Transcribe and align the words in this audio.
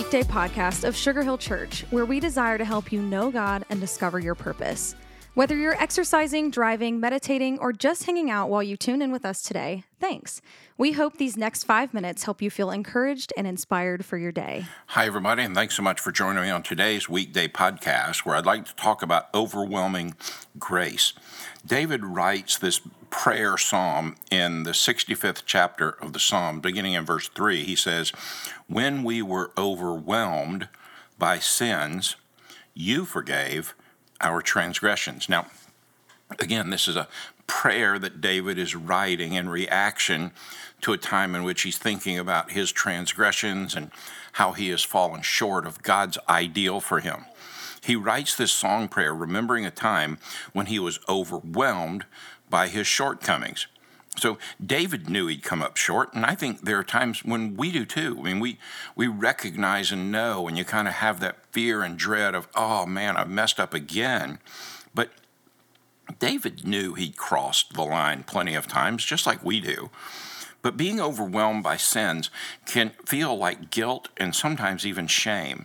weekday 0.00 0.22
podcast 0.22 0.88
of 0.88 0.96
Sugar 0.96 1.22
Hill 1.22 1.36
Church, 1.36 1.84
where 1.90 2.06
we 2.06 2.20
desire 2.20 2.56
to 2.56 2.64
help 2.64 2.90
you 2.90 3.02
know 3.02 3.30
God 3.30 3.66
and 3.68 3.78
discover 3.78 4.18
your 4.18 4.34
purpose. 4.34 4.94
Whether 5.34 5.56
you're 5.56 5.80
exercising, 5.80 6.50
driving, 6.50 6.98
meditating, 6.98 7.60
or 7.60 7.72
just 7.72 8.02
hanging 8.02 8.32
out 8.32 8.50
while 8.50 8.64
you 8.64 8.76
tune 8.76 9.00
in 9.00 9.12
with 9.12 9.24
us 9.24 9.42
today, 9.42 9.84
thanks. 10.00 10.42
We 10.76 10.90
hope 10.90 11.18
these 11.18 11.36
next 11.36 11.62
five 11.62 11.94
minutes 11.94 12.24
help 12.24 12.42
you 12.42 12.50
feel 12.50 12.72
encouraged 12.72 13.32
and 13.36 13.46
inspired 13.46 14.04
for 14.04 14.18
your 14.18 14.32
day. 14.32 14.66
Hi, 14.88 15.06
everybody, 15.06 15.44
and 15.44 15.54
thanks 15.54 15.76
so 15.76 15.84
much 15.84 16.00
for 16.00 16.10
joining 16.10 16.42
me 16.42 16.50
on 16.50 16.64
today's 16.64 17.08
weekday 17.08 17.46
podcast 17.46 18.26
where 18.26 18.34
I'd 18.34 18.44
like 18.44 18.64
to 18.64 18.74
talk 18.74 19.02
about 19.02 19.32
overwhelming 19.32 20.16
grace. 20.58 21.12
David 21.64 22.04
writes 22.04 22.58
this 22.58 22.80
prayer 23.10 23.56
psalm 23.56 24.16
in 24.32 24.64
the 24.64 24.72
65th 24.72 25.44
chapter 25.46 25.90
of 25.90 26.12
the 26.12 26.18
psalm, 26.18 26.58
beginning 26.58 26.94
in 26.94 27.04
verse 27.04 27.28
3. 27.28 27.62
He 27.62 27.76
says, 27.76 28.10
When 28.66 29.04
we 29.04 29.22
were 29.22 29.52
overwhelmed 29.56 30.68
by 31.20 31.38
sins, 31.38 32.16
you 32.74 33.04
forgave 33.04 33.74
our 34.20 34.42
transgressions. 34.42 35.28
Now, 35.28 35.46
again, 36.38 36.70
this 36.70 36.88
is 36.88 36.96
a 36.96 37.08
prayer 37.46 37.98
that 37.98 38.20
David 38.20 38.58
is 38.58 38.76
writing 38.76 39.32
in 39.32 39.48
reaction 39.48 40.30
to 40.82 40.92
a 40.92 40.98
time 40.98 41.34
in 41.34 41.42
which 41.42 41.62
he's 41.62 41.78
thinking 41.78 42.18
about 42.18 42.52
his 42.52 42.72
transgressions 42.72 43.74
and 43.74 43.90
how 44.32 44.52
he 44.52 44.68
has 44.68 44.82
fallen 44.82 45.22
short 45.22 45.66
of 45.66 45.82
God's 45.82 46.16
ideal 46.28 46.80
for 46.80 47.00
him. 47.00 47.24
He 47.82 47.96
writes 47.96 48.36
this 48.36 48.52
song 48.52 48.88
prayer 48.88 49.14
remembering 49.14 49.66
a 49.66 49.70
time 49.70 50.18
when 50.52 50.66
he 50.66 50.78
was 50.78 51.00
overwhelmed 51.08 52.04
by 52.48 52.68
his 52.68 52.86
shortcomings. 52.86 53.66
So 54.20 54.36
David 54.64 55.08
knew 55.08 55.26
he'd 55.28 55.42
come 55.42 55.62
up 55.62 55.76
short, 55.76 56.12
and 56.12 56.26
I 56.26 56.34
think 56.34 56.60
there 56.60 56.78
are 56.78 56.84
times 56.84 57.24
when 57.24 57.56
we 57.56 57.72
do 57.72 57.86
too. 57.86 58.18
I 58.20 58.22
mean, 58.22 58.40
we 58.40 58.58
we 58.94 59.06
recognize 59.06 59.90
and 59.90 60.12
know, 60.12 60.46
and 60.46 60.58
you 60.58 60.64
kind 60.64 60.86
of 60.86 60.94
have 60.94 61.20
that 61.20 61.46
fear 61.52 61.82
and 61.82 61.96
dread 61.96 62.34
of, 62.34 62.46
oh 62.54 62.84
man, 62.84 63.16
I've 63.16 63.30
messed 63.30 63.58
up 63.58 63.72
again. 63.72 64.38
But 64.94 65.10
David 66.18 66.66
knew 66.66 66.94
he'd 66.94 67.16
crossed 67.16 67.72
the 67.72 67.82
line 67.82 68.24
plenty 68.24 68.54
of 68.54 68.66
times, 68.66 69.04
just 69.04 69.26
like 69.26 69.42
we 69.42 69.58
do. 69.58 69.88
But 70.60 70.76
being 70.76 71.00
overwhelmed 71.00 71.62
by 71.62 71.78
sins 71.78 72.28
can 72.66 72.90
feel 73.06 73.34
like 73.34 73.70
guilt 73.70 74.10
and 74.18 74.34
sometimes 74.34 74.84
even 74.84 75.06
shame. 75.06 75.64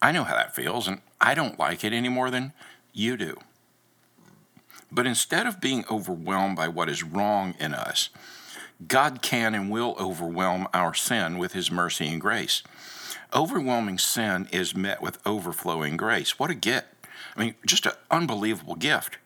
I 0.00 0.12
know 0.12 0.24
how 0.24 0.34
that 0.34 0.54
feels, 0.54 0.88
and 0.88 1.02
I 1.20 1.34
don't 1.34 1.58
like 1.58 1.84
it 1.84 1.92
any 1.92 2.08
more 2.08 2.30
than 2.30 2.54
you 2.94 3.18
do. 3.18 3.36
But 4.92 5.06
instead 5.06 5.46
of 5.46 5.60
being 5.60 5.84
overwhelmed 5.90 6.56
by 6.56 6.68
what 6.68 6.90
is 6.90 7.02
wrong 7.02 7.54
in 7.58 7.72
us, 7.72 8.10
God 8.86 9.22
can 9.22 9.54
and 9.54 9.70
will 9.70 9.96
overwhelm 9.98 10.68
our 10.74 10.92
sin 10.92 11.38
with 11.38 11.54
His 11.54 11.70
mercy 11.70 12.08
and 12.08 12.20
grace. 12.20 12.62
Overwhelming 13.32 13.98
sin 13.98 14.48
is 14.52 14.74
met 14.74 15.00
with 15.00 15.24
overflowing 15.26 15.96
grace. 15.96 16.38
What 16.38 16.50
a 16.50 16.54
gift! 16.54 16.86
I 17.34 17.40
mean, 17.40 17.54
just 17.66 17.86
an 17.86 17.92
unbelievable 18.10 18.74
gift. 18.74 19.16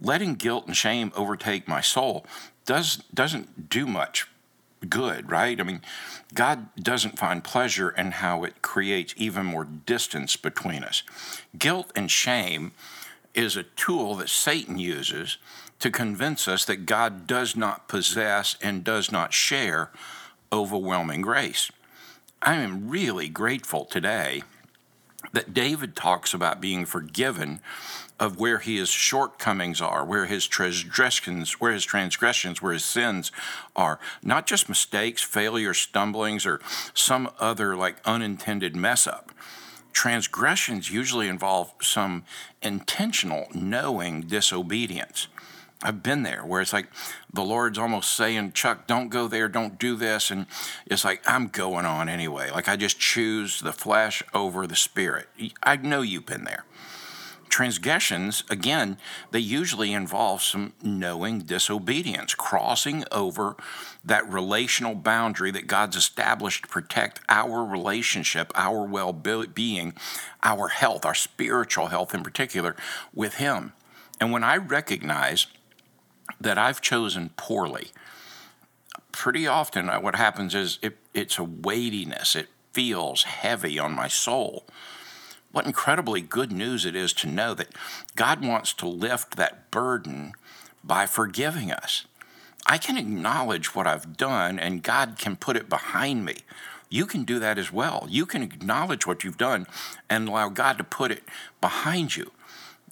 Letting 0.00 0.34
guilt 0.34 0.66
and 0.66 0.76
shame 0.76 1.10
overtake 1.16 1.66
my 1.66 1.80
soul 1.80 2.24
does, 2.64 2.98
doesn't 3.12 3.68
do 3.68 3.86
much 3.86 4.28
good, 4.88 5.30
right? 5.30 5.58
I 5.58 5.64
mean, 5.64 5.80
God 6.34 6.68
doesn't 6.76 7.18
find 7.18 7.42
pleasure 7.42 7.90
in 7.90 8.12
how 8.12 8.44
it 8.44 8.62
creates 8.62 9.14
even 9.16 9.46
more 9.46 9.64
distance 9.64 10.36
between 10.36 10.84
us. 10.84 11.02
Guilt 11.58 11.90
and 11.96 12.10
shame 12.10 12.72
is 13.36 13.56
a 13.56 13.62
tool 13.62 14.16
that 14.16 14.30
Satan 14.30 14.78
uses 14.78 15.36
to 15.78 15.90
convince 15.90 16.48
us 16.48 16.64
that 16.64 16.86
God 16.86 17.26
does 17.26 17.54
not 17.54 17.86
possess 17.86 18.56
and 18.62 18.82
does 18.82 19.12
not 19.12 19.34
share 19.34 19.90
overwhelming 20.52 21.20
grace. 21.20 21.70
I 22.40 22.54
am 22.54 22.88
really 22.88 23.28
grateful 23.28 23.84
today 23.84 24.42
that 25.32 25.52
David 25.52 25.94
talks 25.94 26.32
about 26.32 26.60
being 26.60 26.86
forgiven 26.86 27.60
of 28.18 28.38
where 28.38 28.58
his 28.58 28.88
shortcomings 28.88 29.80
are, 29.80 30.02
where 30.02 30.24
his 30.24 30.46
transgressions, 30.46 31.60
where 31.60 31.72
his 31.72 31.84
transgressions, 31.84 32.62
where 32.62 32.72
his 32.72 32.84
sins 32.84 33.30
are. 33.74 34.00
Not 34.22 34.46
just 34.46 34.70
mistakes, 34.70 35.22
failures, 35.22 35.76
stumblings, 35.76 36.46
or 36.46 36.60
some 36.94 37.30
other 37.38 37.76
like 37.76 37.96
unintended 38.06 38.74
mess 38.74 39.06
up 39.06 39.32
transgressions 39.96 40.90
usually 40.90 41.26
involve 41.26 41.72
some 41.80 42.22
intentional, 42.60 43.48
knowing 43.54 44.20
disobedience. 44.20 45.26
I've 45.82 46.02
been 46.02 46.22
there 46.22 46.42
where 46.44 46.60
it's 46.60 46.74
like 46.74 46.88
the 47.32 47.42
Lord's 47.42 47.78
almost 47.78 48.14
saying, 48.14 48.52
Chuck, 48.52 48.86
don't 48.86 49.08
go 49.08 49.26
there, 49.26 49.48
don't 49.48 49.78
do 49.78 49.96
this. 49.96 50.30
And 50.30 50.44
it's 50.84 51.02
like, 51.02 51.22
I'm 51.26 51.48
going 51.48 51.86
on 51.86 52.10
anyway. 52.10 52.50
Like 52.50 52.68
I 52.68 52.76
just 52.76 53.00
choose 53.00 53.60
the 53.60 53.72
flesh 53.72 54.22
over 54.34 54.66
the 54.66 54.76
spirit. 54.76 55.28
I 55.62 55.76
know 55.76 56.02
you've 56.02 56.26
been 56.26 56.44
there 56.44 56.66
transgressions, 57.56 58.44
again, 58.50 58.98
they 59.30 59.38
usually 59.38 59.94
involve 59.94 60.42
some 60.42 60.74
knowing 60.82 61.38
disobedience, 61.38 62.34
crossing 62.34 63.02
over 63.10 63.56
that 64.04 64.30
relational 64.30 64.94
boundary 64.94 65.50
that 65.50 65.66
God's 65.66 65.96
established 65.96 66.64
to 66.64 66.68
protect 66.68 67.20
our 67.30 67.64
relationship, 67.64 68.52
our 68.56 68.84
well 68.84 69.14
being, 69.14 69.94
our 70.42 70.68
health, 70.68 71.06
our 71.06 71.14
spiritual 71.14 71.86
health 71.86 72.14
in 72.14 72.22
particular, 72.22 72.76
with 73.14 73.36
Him. 73.36 73.72
And 74.20 74.32
when 74.32 74.44
I 74.44 74.58
recognize 74.58 75.46
that 76.38 76.58
I've 76.58 76.82
chosen 76.82 77.30
poorly, 77.38 77.86
pretty 79.12 79.46
often 79.46 79.88
uh, 79.88 79.98
what 79.98 80.14
happens 80.14 80.54
is 80.54 80.78
it, 80.82 80.98
it's 81.14 81.38
a 81.38 81.44
weightiness, 81.44 82.36
it 82.36 82.48
feels 82.74 83.22
heavy 83.22 83.78
on 83.78 83.92
my 83.92 84.08
soul. 84.08 84.66
What 85.56 85.64
incredibly 85.64 86.20
good 86.20 86.52
news 86.52 86.84
it 86.84 86.94
is 86.94 87.14
to 87.14 87.26
know 87.26 87.54
that 87.54 87.72
God 88.14 88.44
wants 88.44 88.74
to 88.74 88.86
lift 88.86 89.36
that 89.36 89.70
burden 89.70 90.34
by 90.84 91.06
forgiving 91.06 91.72
us. 91.72 92.04
I 92.66 92.76
can 92.76 92.98
acknowledge 92.98 93.74
what 93.74 93.86
I've 93.86 94.18
done 94.18 94.58
and 94.58 94.82
God 94.82 95.16
can 95.16 95.34
put 95.34 95.56
it 95.56 95.70
behind 95.70 96.26
me. 96.26 96.34
You 96.90 97.06
can 97.06 97.24
do 97.24 97.38
that 97.38 97.56
as 97.56 97.72
well. 97.72 98.06
You 98.10 98.26
can 98.26 98.42
acknowledge 98.42 99.06
what 99.06 99.24
you've 99.24 99.38
done 99.38 99.66
and 100.10 100.28
allow 100.28 100.50
God 100.50 100.76
to 100.76 100.84
put 100.84 101.10
it 101.10 101.22
behind 101.62 102.16
you. 102.16 102.32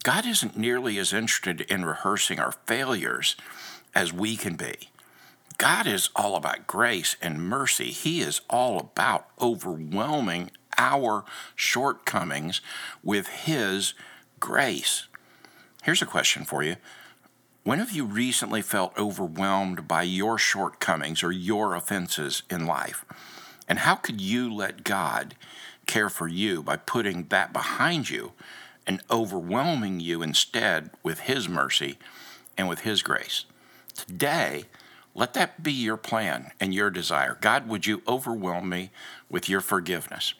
God 0.02 0.24
isn't 0.24 0.56
nearly 0.56 0.96
as 0.96 1.12
interested 1.12 1.60
in 1.60 1.84
rehearsing 1.84 2.40
our 2.40 2.52
failures 2.64 3.36
as 3.94 4.10
we 4.10 4.36
can 4.36 4.56
be. 4.56 4.88
God 5.58 5.86
is 5.86 6.08
all 6.16 6.34
about 6.34 6.66
grace 6.66 7.16
and 7.20 7.46
mercy. 7.46 7.90
He 7.90 8.22
is 8.22 8.40
all 8.48 8.80
about 8.80 9.28
overwhelming 9.38 10.50
our 10.78 11.24
shortcomings 11.54 12.60
with 13.02 13.28
His 13.28 13.94
grace. 14.40 15.06
Here's 15.82 16.02
a 16.02 16.06
question 16.06 16.44
for 16.44 16.62
you. 16.62 16.76
When 17.62 17.78
have 17.78 17.92
you 17.92 18.04
recently 18.04 18.60
felt 18.60 18.98
overwhelmed 18.98 19.88
by 19.88 20.02
your 20.02 20.38
shortcomings 20.38 21.22
or 21.22 21.32
your 21.32 21.74
offenses 21.74 22.42
in 22.50 22.66
life? 22.66 23.04
And 23.66 23.80
how 23.80 23.94
could 23.94 24.20
you 24.20 24.52
let 24.52 24.84
God 24.84 25.34
care 25.86 26.10
for 26.10 26.28
you 26.28 26.62
by 26.62 26.76
putting 26.76 27.24
that 27.28 27.52
behind 27.52 28.10
you 28.10 28.32
and 28.86 29.00
overwhelming 29.10 30.00
you 30.00 30.20
instead 30.22 30.90
with 31.02 31.20
His 31.20 31.48
mercy 31.48 31.98
and 32.58 32.68
with 32.68 32.80
His 32.80 33.02
grace? 33.02 33.46
Today, 33.94 34.64
let 35.14 35.34
that 35.34 35.62
be 35.62 35.72
your 35.72 35.96
plan 35.96 36.50
and 36.60 36.74
your 36.74 36.90
desire. 36.90 37.38
God, 37.40 37.68
would 37.68 37.86
you 37.86 38.02
overwhelm 38.06 38.68
me 38.68 38.90
with 39.30 39.48
your 39.48 39.60
forgiveness? 39.60 40.34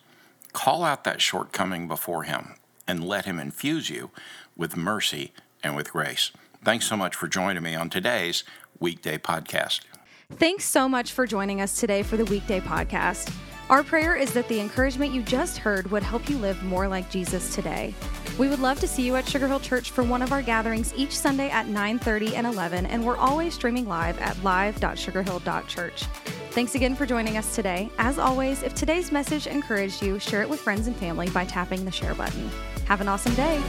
Call 0.54 0.82
out 0.84 1.04
that 1.04 1.20
shortcoming 1.20 1.86
before 1.86 2.22
Him 2.22 2.54
and 2.88 3.06
let 3.06 3.26
Him 3.26 3.38
infuse 3.38 3.90
you 3.90 4.10
with 4.56 4.78
mercy 4.78 5.34
and 5.62 5.76
with 5.76 5.92
grace. 5.92 6.30
Thanks 6.64 6.86
so 6.86 6.96
much 6.96 7.14
for 7.14 7.28
joining 7.28 7.62
me 7.62 7.74
on 7.74 7.90
today's 7.90 8.44
weekday 8.80 9.18
podcast. 9.18 9.80
Thanks 10.32 10.64
so 10.64 10.88
much 10.88 11.12
for 11.12 11.26
joining 11.26 11.60
us 11.60 11.78
today 11.78 12.02
for 12.02 12.16
the 12.16 12.24
weekday 12.24 12.60
podcast. 12.60 13.30
Our 13.68 13.82
prayer 13.82 14.14
is 14.14 14.32
that 14.34 14.46
the 14.48 14.60
encouragement 14.60 15.12
you 15.12 15.22
just 15.22 15.58
heard 15.58 15.90
would 15.90 16.02
help 16.02 16.28
you 16.28 16.38
live 16.38 16.62
more 16.62 16.86
like 16.86 17.10
Jesus 17.10 17.54
today. 17.54 17.94
We 18.38 18.48
would 18.48 18.60
love 18.60 18.78
to 18.80 18.88
see 18.88 19.02
you 19.02 19.16
at 19.16 19.28
Sugar 19.28 19.48
Hill 19.48 19.60
Church 19.60 19.90
for 19.90 20.04
one 20.04 20.22
of 20.22 20.32
our 20.32 20.42
gatherings 20.42 20.92
each 20.96 21.16
Sunday 21.16 21.50
at 21.50 21.66
9:30 21.66 22.36
and 22.36 22.46
11, 22.46 22.86
and 22.86 23.04
we're 23.04 23.16
always 23.16 23.54
streaming 23.54 23.88
live 23.88 24.18
at 24.18 24.42
live.sugarhill.church. 24.42 26.04
Thanks 26.54 26.76
again 26.76 26.94
for 26.94 27.04
joining 27.04 27.36
us 27.36 27.56
today. 27.56 27.90
As 27.98 28.16
always, 28.16 28.62
if 28.62 28.76
today's 28.76 29.10
message 29.10 29.48
encouraged 29.48 30.00
you, 30.00 30.20
share 30.20 30.40
it 30.40 30.48
with 30.48 30.60
friends 30.60 30.86
and 30.86 30.94
family 30.94 31.28
by 31.30 31.44
tapping 31.44 31.84
the 31.84 31.90
share 31.90 32.14
button. 32.14 32.48
Have 32.86 33.00
an 33.00 33.08
awesome 33.08 33.34
day. 33.34 33.60